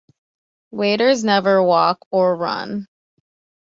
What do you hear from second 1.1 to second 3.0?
never walk or run.